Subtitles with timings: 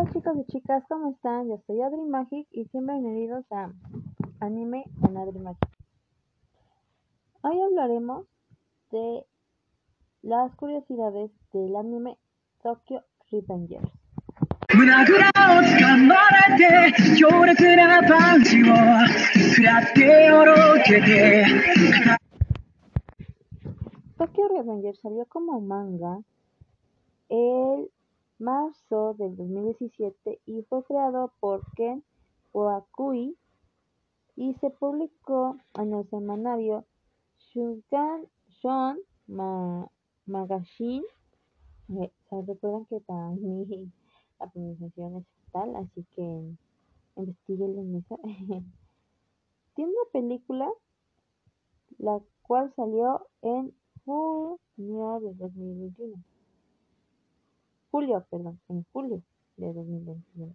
[0.00, 1.48] Hola chicos y chicas, ¿cómo están?
[1.48, 3.70] Yo soy Adri Magic y bienvenidos a
[4.40, 5.68] Anime con Adri Magic.
[7.42, 8.24] Hoy hablaremos
[8.92, 9.26] de
[10.22, 12.16] las curiosidades del anime
[12.62, 13.92] Tokyo Revengers.
[24.16, 26.20] Tokyo Revengers salió como manga
[27.28, 27.90] el
[28.40, 32.02] marzo del 2017 y fue creado por Ken
[32.52, 33.36] Wakui
[34.34, 36.86] y se publicó en el semanario
[37.38, 38.98] Shugan Shon
[40.26, 41.04] Magazine.
[41.90, 43.92] Eh, recuerdan que para mí
[44.38, 46.56] la pronunciación es tal, así que
[47.16, 48.16] investiguen en esa.
[49.74, 50.70] Tiene una película
[51.98, 56.16] la cual salió en junio de 2021
[57.90, 59.22] julio, perdón, en julio
[59.56, 60.54] de 2021.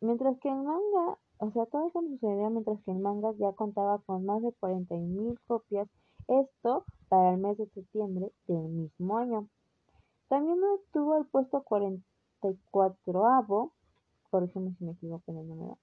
[0.00, 3.98] Mientras que el manga, o sea, todo eso sucedió mientras que el manga ya contaba
[3.98, 5.88] con más de 40.000 copias,
[6.28, 9.48] esto para el mes de septiembre del mismo año.
[10.28, 13.72] También estuvo el puesto 44avo,
[14.30, 15.78] corrígeme si me equivoco en el número,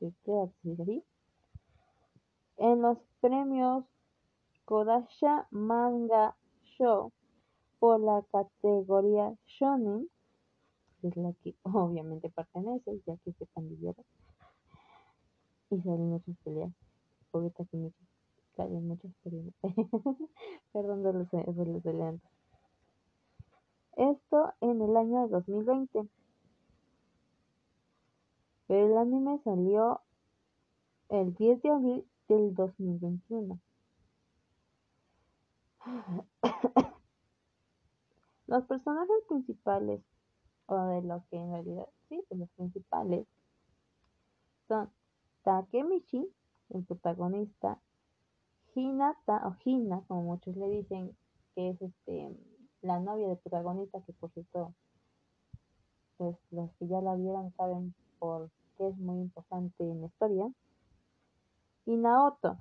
[0.00, 1.04] así,
[2.58, 3.84] en los premios
[4.64, 6.36] Kodasha Manga
[6.76, 7.12] Show
[7.78, 10.08] por la categoría shonen,
[11.00, 14.04] que es la que obviamente pertenece, ya que es pandillero.
[15.70, 16.72] Y salen muchas peleas.
[17.30, 17.92] Pobreta que me
[18.56, 19.52] salen muchas peleas.
[20.72, 22.20] Perdón de los, de los
[23.96, 26.08] Esto en el año 2020.
[28.66, 30.00] Pero el anime salió
[31.08, 33.58] el 10 de abril del 2021.
[38.48, 40.00] Los personajes principales,
[40.66, 43.26] o de lo que en realidad sí, de los principales,
[44.66, 44.90] son
[45.42, 46.26] Takemichi,
[46.70, 47.78] el protagonista,
[48.74, 51.14] Hinata, o Hina, como muchos le dicen,
[51.54, 52.34] que es este
[52.80, 54.72] la novia del protagonista, que por cierto,
[56.16, 60.50] pues los que ya la vieron saben por qué es muy importante en la historia,
[61.84, 62.56] y Naoto,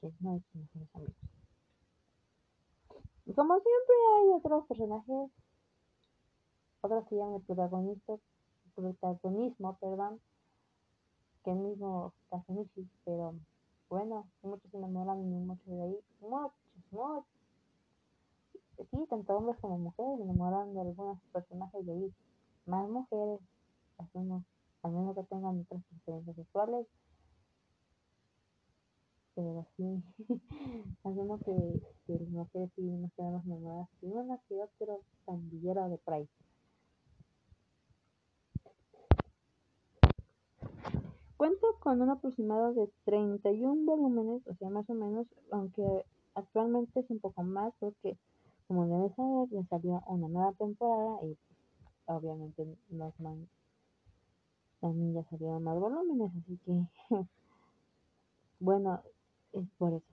[0.00, 1.41] que no es mejores amigos.
[3.32, 5.30] Y como siempre hay otros personajes,
[6.82, 8.12] otros que llaman el protagonista,
[8.74, 10.20] protagonismo, perdón,
[11.42, 13.34] que el mismo Takemichi, pero
[13.88, 16.52] bueno, muchos se enamoran y muchos de ahí, muchos,
[16.90, 17.24] muchos.
[18.90, 22.14] Sí, tanto hombres como mujeres se enamoran de algunos personajes de ahí.
[22.66, 23.40] Más mujeres,
[23.96, 24.44] asumo,
[24.82, 26.86] al menos que tengan otras preferencias sexuales,
[29.34, 30.02] pero sí,
[31.04, 35.98] hacemos que, que las mujeres sí nos quedamos enamoradas de una que otro pandillero de
[35.98, 36.28] Pride.
[41.36, 46.04] Cuenta con un aproximado de 31 volúmenes, o sea, más o menos, aunque
[46.34, 48.16] actualmente es un poco más porque,
[48.68, 51.36] como deben saber, ya salió una nueva temporada y
[52.06, 53.48] obviamente los man
[54.80, 56.86] también ya salieron más volúmenes, así que,
[58.60, 59.00] bueno,
[59.52, 60.06] es por eso.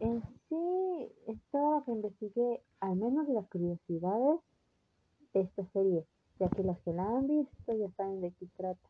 [0.00, 4.40] En sí, es todo lo que investigué, al menos de las curiosidades
[5.32, 6.06] de esta serie,
[6.38, 8.88] ya que los que la han visto ya saben de qué trata.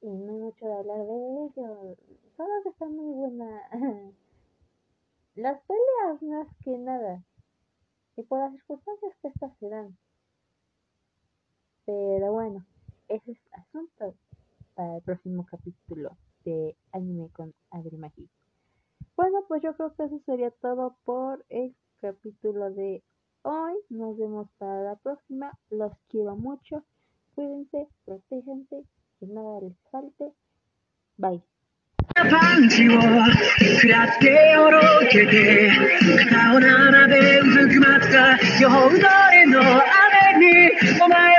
[0.00, 1.96] Y no hay mucho de hablar de ello,
[2.36, 3.62] solo que está muy buena.
[5.34, 7.22] Las peleas más que nada,
[8.16, 9.96] y por las circunstancias que estas se dan.
[11.86, 12.66] Pero bueno,
[13.06, 14.16] ese es asunto
[14.74, 16.16] para el próximo capítulo
[16.47, 17.97] de anime con Adri
[19.15, 23.03] Bueno, pues yo creo que eso sería todo por el capítulo de
[23.43, 23.73] hoy.
[23.89, 25.57] Nos vemos para la próxima.
[25.69, 26.83] Los quiero mucho.
[27.35, 28.83] Cuídense, protéjense,
[29.19, 30.33] que nada les falte.
[31.17, 31.43] Bye.
[32.15, 35.71] パンチを食らっておろけて
[36.29, 39.79] 肩を並べうずくまった夜どれの雨
[40.39, 41.33] にお前